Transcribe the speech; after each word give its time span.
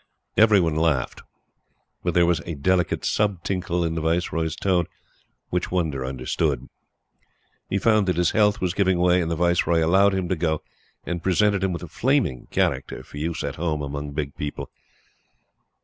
Every 0.35 0.59
one 0.59 0.75
laughed; 0.75 1.21
but 2.03 2.15
there 2.15 2.25
was 2.25 2.39
a 2.47 2.55
delicate 2.55 3.05
subtinkle 3.05 3.85
in 3.85 3.93
the 3.93 4.01
Viceroy's 4.01 4.55
tone 4.55 4.87
which 5.51 5.69
Wonder 5.69 6.03
understood. 6.03 6.69
He 7.69 7.77
found 7.77 8.07
that 8.07 8.17
his 8.17 8.31
health 8.31 8.59
was 8.59 8.73
giving 8.73 8.97
way; 8.97 9.21
and 9.21 9.29
the 9.29 9.35
Viceroy 9.35 9.85
allowed 9.85 10.15
him 10.15 10.27
to 10.29 10.35
go, 10.35 10.63
and 11.05 11.21
presented 11.21 11.63
him 11.63 11.71
with 11.71 11.83
a 11.83 11.87
flaming 11.87 12.47
"character" 12.49 13.03
for 13.03 13.19
use 13.19 13.43
at 13.43 13.57
Home 13.57 13.83
among 13.83 14.13
big 14.13 14.33
people. 14.35 14.71